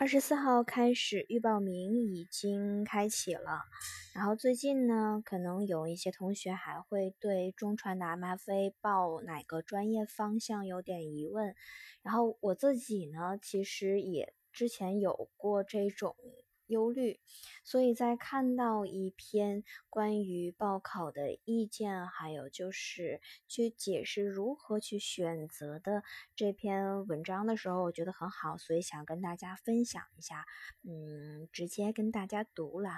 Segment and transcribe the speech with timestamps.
[0.00, 3.64] 二十四号开始预报名已经开启了，
[4.14, 11.54] 然后最近呢，可能有一些同学还会对中传的 MFA 报哪个专业方向有点疑问，
[12.00, 16.16] 然后我自己呢，其实也之前有过这种。
[16.70, 17.20] 忧虑，
[17.62, 26.02] 所以在看到一篇关于报考的意见，还有就是去解释如何去选择的
[26.34, 30.46] 这篇文章的时候，我觉得很好，所以想跟大家分享一下。
[30.82, 32.90] 嗯，直接跟大家读了。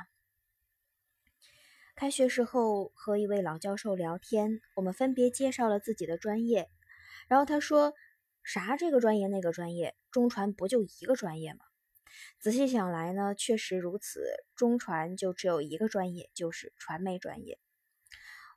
[1.94, 6.70] 开学时候和一位老教授聊天，我们分别介绍了自己的专业，
[7.28, 7.94] 然后他说
[8.42, 11.60] ：“啥这个专业那个专业，中传不就一个专业吗？”
[12.38, 14.22] 仔细想来呢，确实如此。
[14.54, 17.58] 中传就只有一个专业，就是传媒专业。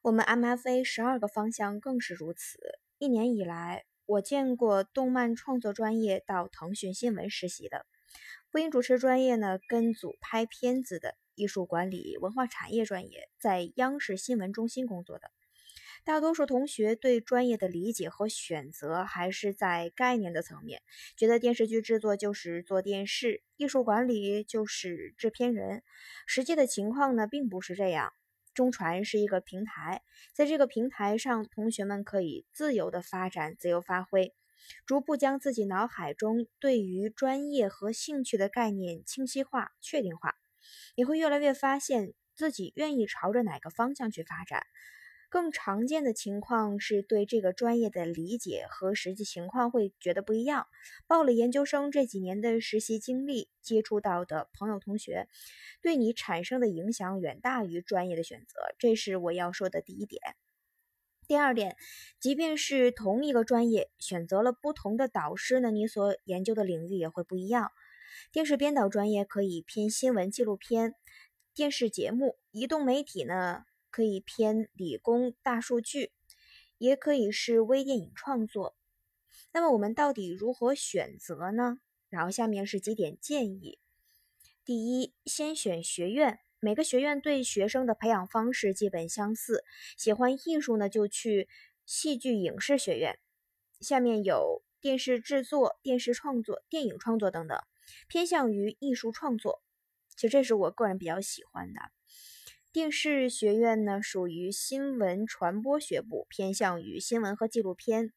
[0.02, 2.60] 我们 MFA 十二个方向更是如此。
[2.98, 7.86] 一年以来，我见过动漫创作专业到腾讯新闻实习的，
[8.52, 15.32] 播音主持专业呢跟组拍片子的，艺术管理文化产业专业在央视新闻中心工作的。
[16.06, 20.84] 大多数同学对专业的理解和选择还是在概念的层面，
[21.18, 25.82] 觉得电视剧制作就是做电视，艺术管理就是制片人。
[26.28, 28.14] 实际的情况呢，并不是这样。
[28.54, 34.36] 中传是一个平台，在这个平台上，同学们可以自由的发展、自由发挥，
[34.86, 40.36] 逐步将自己脑海中对于专业和兴趣的概念清晰化、确定化。
[40.96, 44.68] 你会越来越发现自己愿意朝着哪个方向去发展。
[45.30, 50.68] 更常见的情况是对这个专业的理解和实际情况会觉得不一样。
[51.08, 55.28] 报了研究生这几年的实习经历，接触到的朋友同学，
[55.82, 60.22] 对你产生的影响远大于专业的选择，这是我要说的第一点。
[61.28, 61.76] 第二点，
[62.20, 67.72] 即便是同一个专业，选择了不同的导师呢，你所研究的领域也会不一样。
[68.32, 70.94] 电视编导专业可以偏新闻纪录片、
[71.56, 73.64] 电视节目；移动媒体呢？
[73.96, 76.12] 可以偏理工大数据，
[76.78, 78.76] 也可以是微电影创作。
[79.54, 81.80] 那么我们到底如何选择呢？
[82.10, 83.80] 然后下面是几点建议：
[84.66, 89.64] 第一，先选学院，每个学院对学生的培养方式基本相似。
[89.96, 91.48] 喜欢艺术呢，就去
[91.86, 93.18] 戏剧影视学院。
[93.80, 97.58] 下面有电视制作、电视创作、电影创作等等，
[98.10, 99.64] 偏向于艺术创作。
[100.18, 101.80] 其实这是我个人比较喜欢的。
[102.76, 108.12] 电视学院呢，属于新闻传播学部，偏向于新闻和纪录片，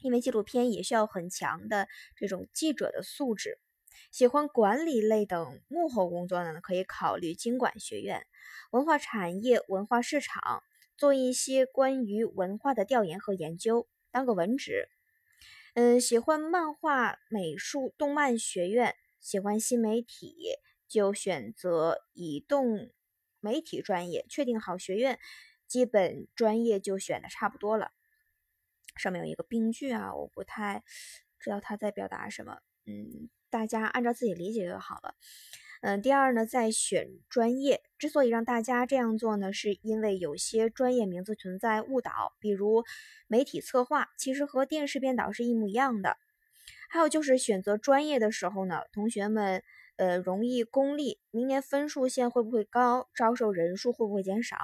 [0.00, 3.58] 因为纪录片也需要很强的这种记者的素质。
[4.10, 8.26] 喜欢管理类等幕后工作呢，可以考虑经管学院。
[8.70, 10.62] 文化产业、文化市场，
[10.98, 14.90] 做一些关于文化的调研和研究，当个文职。
[15.72, 20.36] 嗯，喜欢漫画、美术、动漫学院，喜欢新媒体，
[20.86, 22.90] 就选择移动。
[23.44, 25.18] 媒体专业确定好学院，
[25.66, 27.90] 基本专业就选的差不多了。
[28.96, 30.82] 上面有一个病句啊，我不太
[31.38, 35.14] 知道他在表达什么，嗯，大家按照自己理解就好了。
[35.82, 42.82] 嗯，第二呢，在选专业，之所以让大家这样做呢，是因为有些专业名字存在误导，比如
[43.26, 46.16] 媒体策划，其实和电视编导是一模一样的。
[46.88, 49.62] 还有就是选择专业的时候呢，同学们。
[49.96, 53.08] 呃，容易功利，明年分数线会不会高？
[53.14, 54.56] 招收人数会不会减少？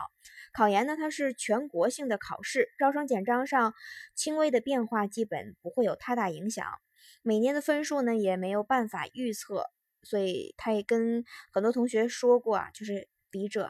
[0.53, 0.97] 考研呢？
[0.97, 3.75] 它是全国性的考试，招生简章上
[4.15, 6.67] 轻微的变化基本不会有太大影响。
[7.23, 9.71] 每年的分数呢也没有办法预测，
[10.03, 13.69] 所以他也跟很多同学说过啊，就是笔者，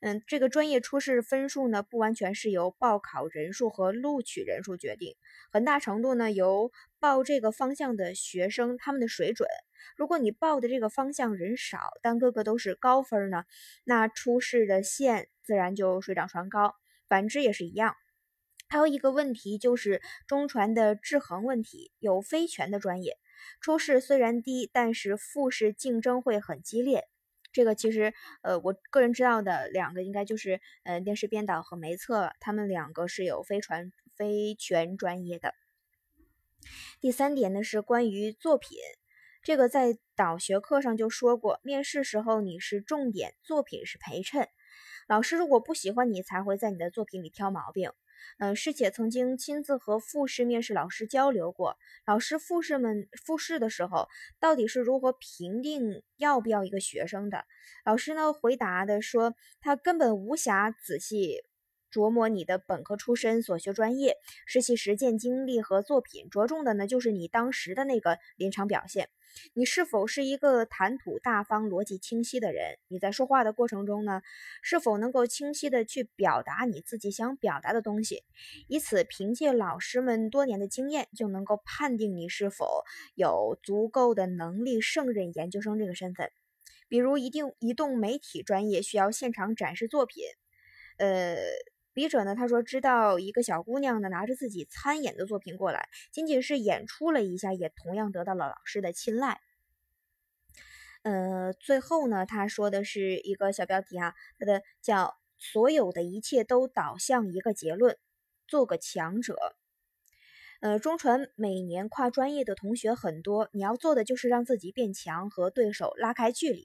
[0.00, 5.16] 嗯，这个专业初试分数呢不完全是由报考人数和录取人数决定，
[5.50, 9.48] 很大程度呢由报这个方向的学生他们的水准。
[9.96, 13.44] 如果你报的这个方向人少，但个个都是高分呢，
[13.84, 16.74] 那初试的线自然就水涨船高。
[17.08, 17.96] 反之也是一样。
[18.68, 23.18] 还有一个问题就是中传的制衡问题，有非全的专业，
[23.60, 27.08] 初试虽然低，但是复试竞争会很激烈。
[27.52, 35.54] 这个其实，呃，我个人知道的两个应该就是，呃，电视编导和媒测，他们两个是有非传非全专业的。
[37.00, 38.78] 第三点呢是关于作品。
[39.42, 44.48] 这个在导学课上就说过，面试时候你是重点，作品是陪衬。
[45.08, 47.90] 老师如果不喜欢你，才会在你的作品里挑毛病。
[48.38, 51.76] 嗯，师姐曾经亲自和复试面试老师交流过，
[52.06, 54.08] 老师复试们复试的时候，
[54.38, 57.44] 到底是如何评定要不要一个学生的？
[57.84, 61.42] 老师呢回答的说，他根本无暇仔细
[61.90, 64.16] 琢磨你的本科出身、所学专业、
[64.46, 69.08] 实习实践经历和作品，着重的呢就是你当时的那个临场表现。
[69.54, 72.78] 你是否是一个谈吐大方、逻辑清晰的人？
[72.88, 74.22] 你在说话的过程中呢，
[74.60, 78.24] 是否能够清晰的去表达你自己想表达的东西？
[78.66, 82.84] 以此凭借老师们多年的经验，就能够判定你是否
[83.14, 86.32] 有足够的能力胜任研究生这个身份。
[86.88, 90.24] 比如，一定移动媒体专业需要现场展示作品，
[90.98, 91.36] 呃。
[92.00, 99.38] 笔者呢，他说知道一个小姑娘呢拿着自己参演的作品过来，仅仅是演出了一下，也同样得到了老师的青睐。
[101.02, 107.98] 呃，最后呢，他说的是一个小标题啊，他的叫所有的一切都导向一个结论，
[108.48, 109.36] 做个强者。
[110.60, 116.64] 呃，中传每年跨专业的同学很多，你要做的就是让自己变强，和对手拉开距离。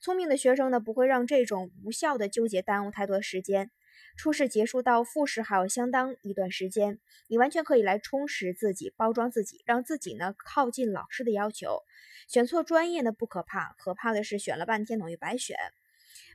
[0.00, 3.72] 聪明的学生呢，不会让这种无效的纠结耽误太多时间。
[4.16, 6.98] 初试结束到复试还有相当一段时间，
[7.28, 11.82] 你完全可以来充实自己、包装自己，让自己呢靠近老师的要求。
[12.28, 15.56] 选错专业呢不可怕，可怕的是选了半天等于白选。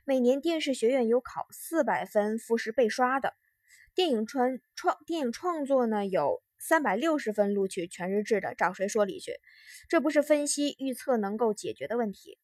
[0.04, 3.34] 每年电视学院有考四百分复试被刷的，
[3.94, 9.32] 电影创创电影创作呢有三百六十分录取全日制的，找谁说理去？
[9.88, 12.38] 这不是分析预测能够解决的问题。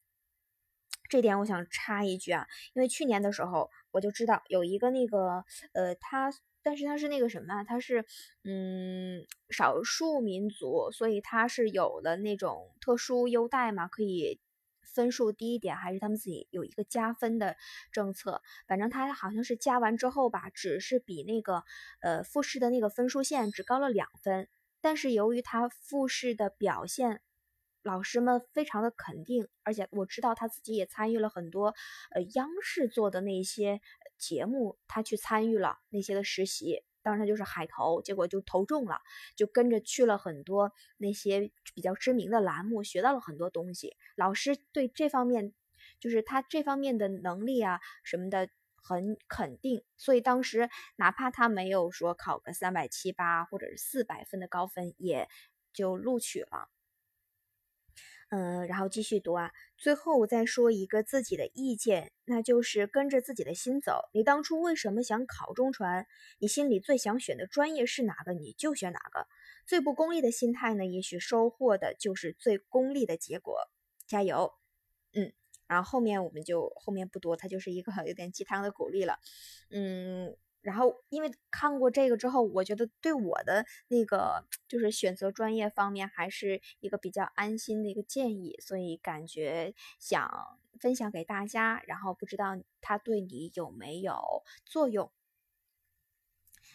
[1.12, 5.44] 这点我想插一句啊，因为去年的时候我就知道有一个那个
[5.74, 6.32] 呃，他
[6.62, 8.06] 但是他是那个什么，他是
[8.44, 14.40] 嗯少数民族，所以他是有了那种特殊优待嘛，可以
[14.80, 17.58] 分数低一点，还是他们自己有一个加分的
[17.92, 18.40] 政策。
[18.66, 21.62] 反正他好像是加完之后吧，只是比那个
[22.00, 24.48] 呃复试的那个分数线只高了两分，
[24.80, 27.20] 但是由于他复试的表现。
[27.82, 31.74] 老师们非常的肯定，而且我知道他自己也参与了很多，
[32.12, 33.80] 呃，央视做的那些
[34.16, 39.00] 节目，他去参与了那些的实习，当时他就是海投，结果就投中了，
[39.34, 43.96] 就跟着去了很多那些比较知名的栏目，学到了很多东西。
[44.14, 45.52] 老师对这方面，
[45.98, 55.28] 就是他这方面的能力啊什么的很肯定，所以当时哪怕他没有说考个三百七八或者是四百分的高分，也
[55.72, 56.68] 就录取了。
[58.34, 59.52] 嗯，然后继续读啊。
[59.76, 64.08] 最后我再说一个自己的意见，那就是跟着自己的心走。
[64.14, 66.06] 你当初为什么想考中传？
[66.38, 69.26] 你心里最想选的专业是哪个，你就选哪个。
[69.66, 73.68] 最不功利的心态呢，也许收获的就是最功利的结果。
[74.06, 74.54] 加油，
[75.12, 75.34] 嗯。
[75.66, 79.18] 然后后面我们就后面不多，它就是一个 有点鸡汤的鼓励了，
[79.70, 80.34] 嗯。
[80.62, 91.82] 然后，因为看过这个之后，我觉得对我的那个就是选择专业方面还是一个比较安心的一个建议，所以感觉想分享给大家。
[91.88, 95.10] 然后不知道它对你有没有作用。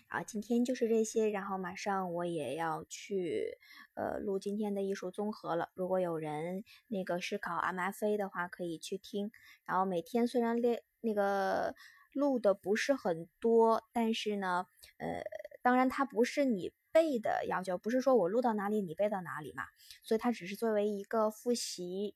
[0.10, 1.30] 好，今天就是这些。
[1.30, 3.58] 然后马上我也要去
[3.94, 5.70] 呃录今天的艺术综合了。
[5.76, 9.32] 如果有人那个是考 MFA 的话，可以去听。
[9.66, 11.74] 然后每天虽然练那个。
[12.18, 14.68] 录的不是很多，但是呢，
[14.98, 15.24] 呃，
[15.62, 19.64] 当然它不是你背的要求，不是说我录到哪里你背到哪里嘛，
[20.04, 22.16] 所以它只是作为一个复习，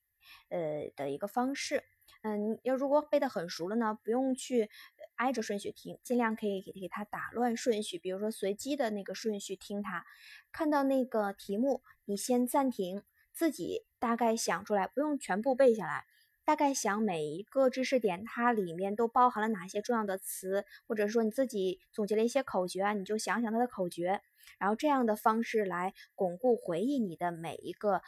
[0.49, 1.83] 呃的一个方式。
[2.23, 4.69] 嗯，要如果背得很熟了呢，不用去
[5.15, 10.05] 挨着顺序听，尽量可以给给它打乱顺序，比如说随机的那个顺序听它。
[10.51, 13.03] 看到那个题目，你先暂停，
[13.33, 16.05] 自己大概想出来，不用全部背下来。
[16.51, 24.21] 大概想每一个知识点，它里面都包含了哪些重要的词，或者说你自己总结了一些口诀啊，你就想想它的口诀，
[24.59, 28.01] 然后这样的方式来巩固回忆你的每一个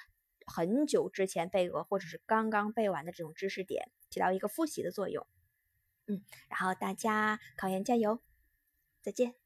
[0.46, 5.26] 很久之前背过或者是刚刚背完的这种知识点，起到一个复习的作用。
[6.08, 8.20] 嗯，然后大家考研加油，
[9.02, 9.43] 再见。